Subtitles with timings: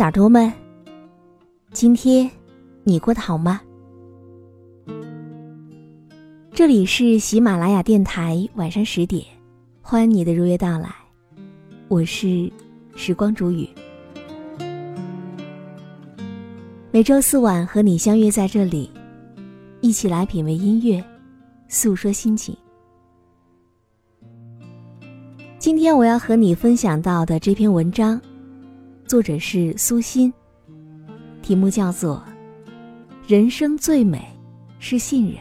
[0.00, 0.50] 耳朵们，
[1.72, 2.28] 今天
[2.84, 3.60] 你过得好吗？
[6.52, 9.22] 这里是喜马拉雅电台，晚上十点，
[9.82, 10.88] 欢迎你的如约到来。
[11.88, 12.50] 我是
[12.96, 13.68] 时光煮雨，
[16.90, 18.90] 每周四晚和你相约在这里，
[19.82, 21.04] 一起来品味音乐，
[21.68, 22.56] 诉说心情。
[25.58, 28.18] 今天我要和你分享到的这篇文章。
[29.10, 30.32] 作者是苏欣，
[31.42, 32.22] 题目叫做
[33.26, 34.24] 《人生最美
[34.78, 35.34] 是信任》。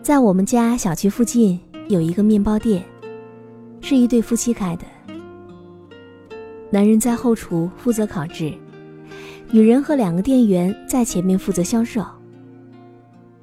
[0.00, 2.82] 在我们家小区附近有一个面包店，
[3.82, 4.86] 是一对夫妻开的，
[6.70, 8.54] 男人在后厨负责烤制。
[9.50, 12.04] 女人和两个店员在前面负责销售。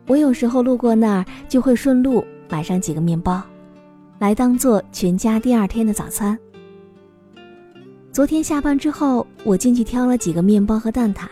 [0.05, 3.41] 我有时候路过那儿，就会顺路买上几个面包，
[4.19, 6.37] 来当做全家第二天的早餐。
[8.11, 11.25] 昨天下班之后，我进去挑了几个面包和蛋挞，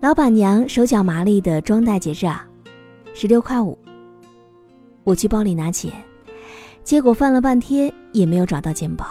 [0.00, 2.38] 老板娘手脚麻利的装袋结账，
[3.14, 3.76] 十六块五。
[5.02, 5.92] 我去包里拿钱，
[6.84, 9.04] 结果翻了半天也没有找到钱包，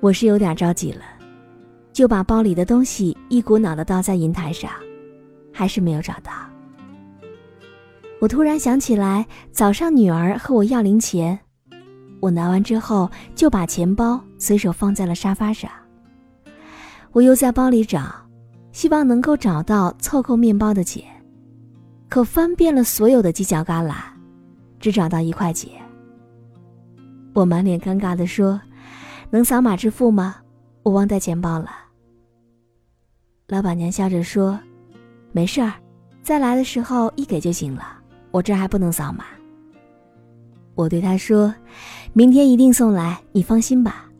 [0.00, 1.02] 我是有点着急了。
[1.92, 4.70] 就把包里的东西一股脑的倒在银台上，
[5.52, 6.32] 还是没有找到。
[8.20, 11.38] 我突然想起来，早上女儿和我要零钱，
[12.20, 15.70] 我拿完之后就把钱包随手放在了沙发上。
[17.10, 18.10] 我又在包里找，
[18.70, 21.04] 希望能够找到凑够面包的钱，
[22.08, 23.96] 可翻遍了所有的犄角旮旯，
[24.80, 25.70] 只找到一块钱。
[27.34, 28.60] 我满脸尴尬的说
[29.30, 30.36] ：“能扫码支付吗？
[30.84, 31.70] 我忘带钱包了。”
[33.52, 34.58] 老板娘笑着说
[35.30, 35.74] ：“没事儿，
[36.22, 37.98] 再来的时候一给就行了。
[38.30, 39.26] 我这还不能扫码。”
[40.74, 41.54] 我对她说
[42.14, 44.10] ：“明天一定送来，你放心吧。”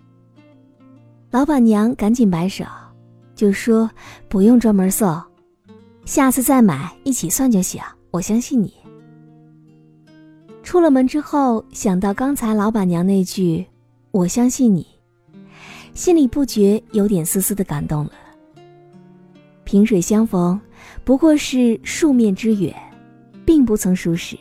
[1.32, 2.62] 老板娘赶紧摆手，
[3.34, 3.90] 就说
[4.28, 5.18] ：“不用专门送，
[6.04, 7.80] 下次再买一起算就行。
[8.10, 8.74] 我相信你。”
[10.62, 13.66] 出了门之后，想到刚才老板娘那句
[14.12, 14.86] “我相信你”，
[15.94, 18.12] 心里不觉有点丝丝的感动了。
[19.72, 20.60] 萍水相逢，
[21.02, 22.74] 不过是数面之缘，
[23.42, 24.36] 并不曾熟识。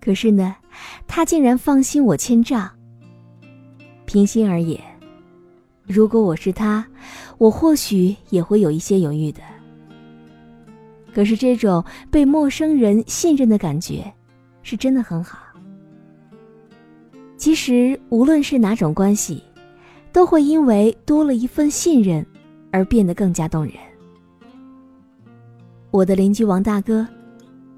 [0.00, 0.56] 可是呢，
[1.06, 2.66] 他竟然放心我欠账。
[4.06, 4.80] 平心而言，
[5.86, 6.82] 如果我是他，
[7.36, 9.42] 我或许也会有一些犹豫的。
[11.12, 14.10] 可是这种被陌生人信任的感觉，
[14.62, 15.40] 是真的很好。
[17.36, 19.42] 其实无论是哪种关系，
[20.10, 22.24] 都会因为多了一份信任，
[22.72, 23.74] 而变得更加动人。
[25.90, 27.06] 我的邻居王大哥，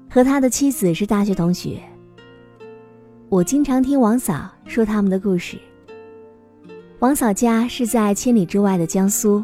[0.09, 1.79] 和他的妻子是大学同学。
[3.29, 5.57] 我经常听王嫂说他们的故事。
[6.99, 9.43] 王嫂家是在千里之外的江苏。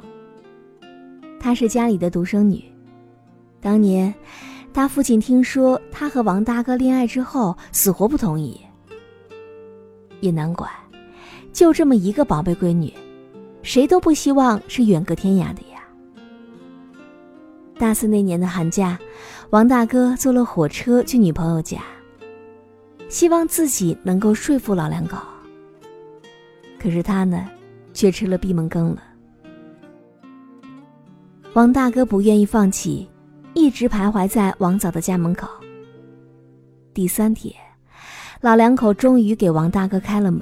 [1.39, 2.62] 她是家里的独生女。
[3.62, 4.13] 当年，
[4.73, 8.59] 她父亲听说她和王大哥恋爱之后，死活不同意。
[10.21, 10.67] 也难怪，
[11.53, 12.91] 就这么一个宝贝闺女，
[13.62, 15.75] 谁都不希望是远隔天涯的呀。
[17.77, 18.98] 大四那年的寒假，
[19.50, 21.81] 王大哥坐了火车去女朋友家，
[23.10, 25.18] 希望自己能够说服老两口。
[26.80, 27.50] 可是他呢，
[27.94, 29.04] 却吃了闭门羹了。
[31.54, 33.10] 王大哥不愿意放弃，
[33.54, 35.48] 一直徘徊在王嫂的家门口，
[36.94, 37.54] 第三天，
[38.39, 40.42] 老两口终于给王大哥开了门。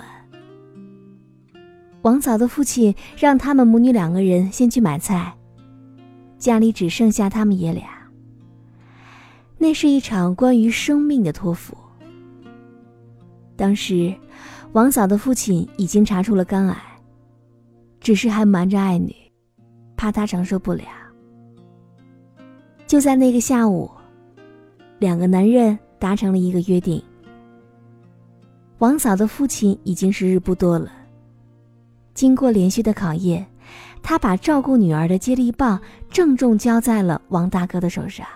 [2.04, 5.34] 王嫂的父亲让他们母女两个人先去买菜，
[6.44, 7.88] 家里只剩下他们爷俩。
[9.57, 11.74] 那是一场关于生命的托付。
[13.56, 14.13] 当时，
[14.74, 16.78] 王嫂的父亲已经查出了肝癌，
[18.01, 19.16] 只是还瞒着爱女，
[19.95, 20.84] 怕她承受不了。
[22.86, 23.89] 就在那个下午，
[25.00, 27.01] 两个男人达成了一个约定。
[28.80, 30.92] 王嫂的父亲已经时日不多了。
[32.13, 33.48] 经过连续的考验，
[34.04, 35.80] 他把照顾女儿的接力棒
[36.12, 38.28] 郑重交在了王大哥的手上，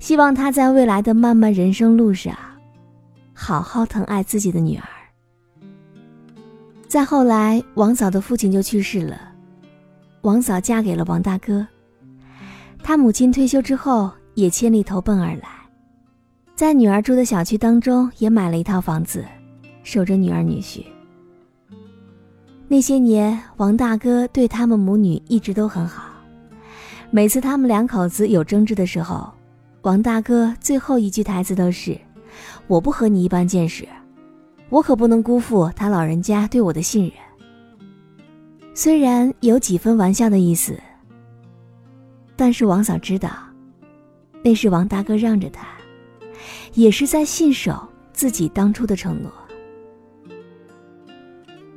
[0.00, 2.34] 希望他在未来的漫漫人生路上，
[3.34, 4.84] 好好疼爱自己的女儿。
[6.88, 9.32] 再后来，王嫂的父亲就去世了，
[10.22, 11.66] 王嫂嫁给了王大哥。
[12.82, 15.48] 他母亲退休之后，也千里投奔而来，
[16.54, 19.24] 在女儿住的小区当中也买了一套房子，
[19.82, 20.84] 守着女儿女婿。
[22.74, 26.10] 那些年，王大哥对他们母女一直都很好。
[27.08, 29.32] 每次他们两口子有争执的时候，
[29.82, 31.96] 王大哥最后一句台词都是
[32.66, 33.86] ：“我不和你一般见识，
[34.70, 37.12] 我可不能辜负他老人家对我的信任。”
[38.74, 40.76] 虽然有几分玩笑的意思，
[42.34, 43.30] 但是王嫂知道，
[44.42, 45.64] 那是王大哥让着他，
[46.72, 49.30] 也是在信守自己当初的承诺。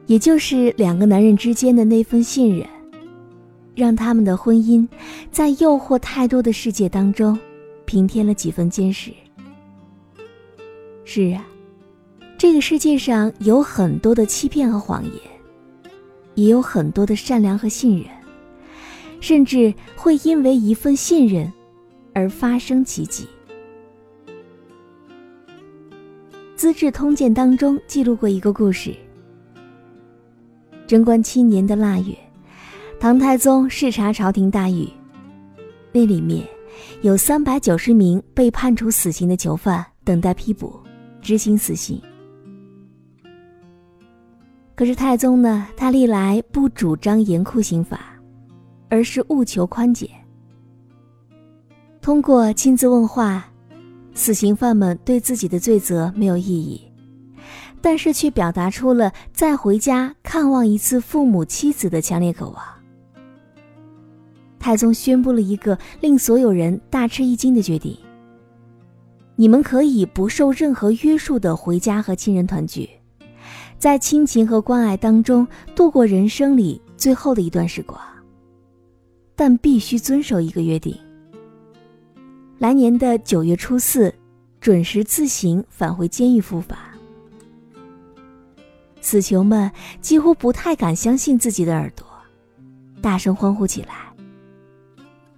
[0.07, 2.65] 也就是两个男人之间的那份信任，
[3.75, 4.87] 让他们的婚姻
[5.31, 7.37] 在诱惑太多的世界当中，
[7.85, 9.11] 平添了几分坚实。
[11.03, 11.45] 是啊，
[12.37, 15.13] 这个世界上有很多的欺骗和谎言，
[16.35, 18.05] 也有很多的善良和信任，
[19.19, 21.51] 甚至会因为一份信任
[22.13, 23.25] 而发生奇迹。
[26.55, 28.95] 《资治通鉴》当中记录过一个故事。
[30.87, 32.17] 贞观七年的腊月，
[32.97, 34.87] 唐太宗视察朝廷大狱，
[35.91, 36.47] 那里面
[37.01, 40.79] 有三百九十名被判处死刑的囚犯等待批捕，
[41.21, 42.01] 执行死刑。
[44.75, 48.13] 可是太宗呢，他历来不主张严酷刑法，
[48.89, 50.09] 而是务求宽解。
[51.99, 53.45] 通过亲自问话，
[54.13, 56.86] 死刑犯们对自己的罪责没有异议。
[57.81, 62.63] 但是却表达出了再回家看望一次父母妻子的强烈渴望。
[64.59, 67.97] 太宗宣布了一个令所有人大吃一惊的决定：
[69.35, 72.89] 你们可以不受任何约束的回家和亲人团聚，
[73.77, 77.99] 在亲情和关爱当中度过人生里最后的一段时光。
[79.35, 80.97] 但必须遵守一个约定：
[82.57, 84.13] 来年的九月初四，
[84.59, 86.96] 准时自行返回监狱伏法。
[89.07, 89.71] 死囚们
[90.01, 92.05] 几乎不太敢相信自己的耳朵，
[93.01, 94.13] 大声欢呼起来。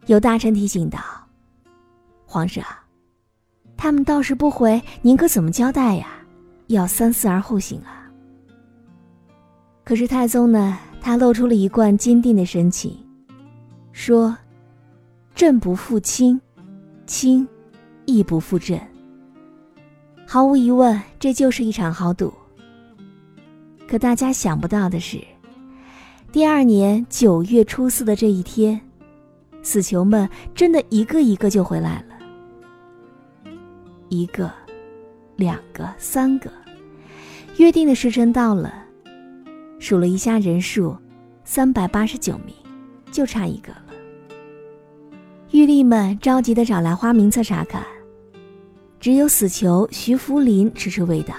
[0.07, 0.97] 有大臣提醒道
[2.25, 2.65] ：“皇上，
[3.77, 6.07] 他们倒是不回，您可怎么交代呀？
[6.65, 8.09] 要三思而后行啊！”
[9.85, 12.97] 可是太宗呢，他露出了一贯坚定的神情，
[13.91, 14.35] 说
[15.35, 16.41] ：“朕不负卿，
[17.05, 17.47] 卿
[18.05, 18.81] 亦不负朕。”
[20.25, 22.33] 毫无疑问，这就是一场豪赌。
[23.89, 25.19] 可大家想不到的是，
[26.31, 28.79] 第二年九月初四的这一天，
[29.63, 33.55] 死囚们真的一个一个就回来了。
[34.09, 34.51] 一个，
[35.37, 36.51] 两个，三个，
[37.57, 38.71] 约定的时辰到了，
[39.79, 40.95] 数了一下人数，
[41.43, 42.53] 三百八十九名，
[43.11, 43.85] 就差一个了。
[45.49, 47.83] 狱吏们着急的找来花名册查看，
[48.99, 51.33] 只有死囚徐福林迟迟未到。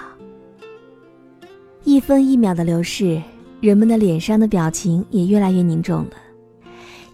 [1.83, 3.21] 一分一秒的流逝，
[3.59, 6.11] 人们的脸上的表情也越来越凝重了。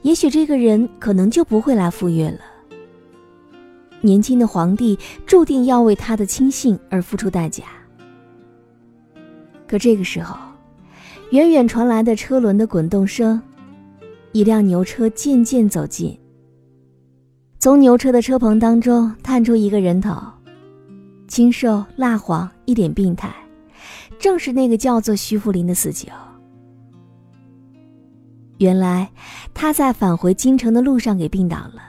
[0.01, 2.39] 也许这个人可能就不会来赴约了。
[4.01, 7.63] 年轻的皇帝注定要为他的亲信而付出代价。
[9.67, 10.37] 可这个时候，
[11.31, 13.41] 远远传来的车轮的滚动声，
[14.33, 16.17] 一辆牛车渐渐走近。
[17.57, 20.15] 从牛车的车棚当中探出一个人头，
[21.27, 23.33] 清瘦蜡黄，一脸病态。
[24.19, 26.07] 正是那个叫做徐福林的死囚。
[28.57, 29.07] 原来
[29.53, 31.81] 他在返回京城的路上给病倒了，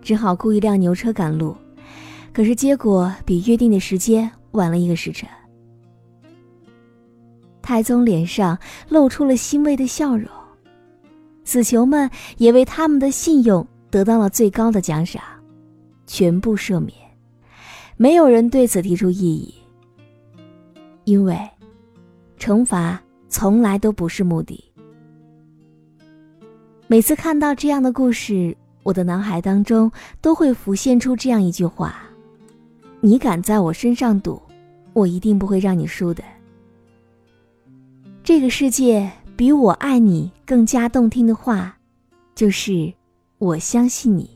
[0.00, 1.54] 只好雇一辆牛车赶路。
[2.32, 5.28] 可是结果比约定的时间晚了一个时辰。
[7.62, 10.28] 太宗脸上露出了欣慰的笑容，
[11.44, 15.22] 死囚们也为他们的信用得到了最高的奖赏，
[16.06, 16.92] 全部赦免，
[17.96, 19.54] 没有人对此提出异议，
[21.06, 21.38] 因为
[22.36, 24.62] 惩罚从来都不是目的。
[26.88, 31.96] 每次看到这样的故事，我的脑海当中都会浮现出这样一句话
[33.00, 34.42] ：“你敢在我身上赌，
[34.92, 36.24] 我一定不会让你输的。”
[38.24, 41.78] 这个世界比我爱你更加动听的话，
[42.34, 42.92] 就是
[43.38, 44.28] “我相信你”。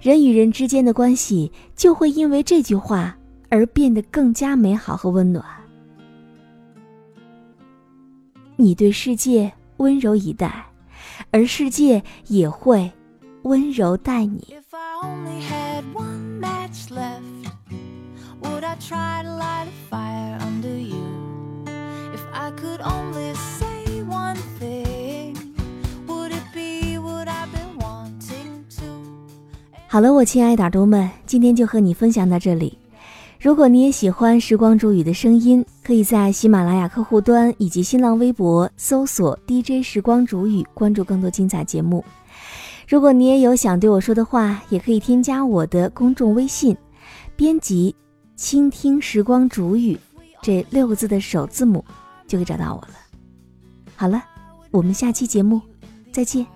[0.00, 5.44] 人与人之间的关系就会因为这句话而变得更加美好和温暖。
[8.56, 10.66] 你对世界温柔以待。
[11.30, 12.90] 而世界也会
[13.42, 14.54] 温柔待你。
[29.88, 32.78] 好了，我亲爱的耳朵们，今天就和你分享到这里。
[33.38, 42.04] 如果你也喜欢时光煮雨的声音，可以在喜马拉雅客户端以及新浪微博搜索 DJ 时光煮雨，关注更多精彩节目。
[42.88, 46.76] 如果你也有想对我说的话，也可以添加我的公众微信，
[47.36, 47.94] 编辑
[48.36, 49.98] “倾听时光煮雨”
[50.40, 51.84] 这六个字的首字母，
[52.26, 52.94] 就可以找到我了。
[53.96, 54.22] 好了，
[54.70, 55.60] 我们下期节目
[56.12, 56.55] 再见。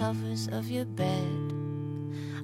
[0.00, 1.52] Covers of your bed.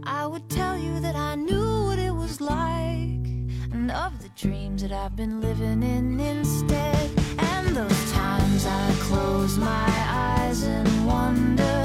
[0.05, 3.25] I would tell you that I knew what it was like,
[3.73, 7.11] and of the dreams that I've been living in instead.
[7.39, 11.76] And those times I close my eyes and wonder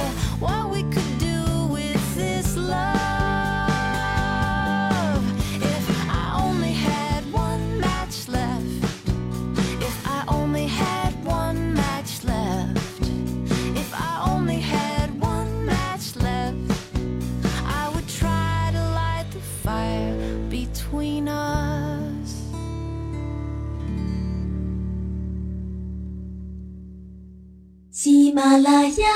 [28.52, 29.08] 喜马拉雅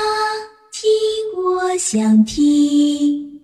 [0.72, 0.88] 听
[1.36, 3.35] 我想听。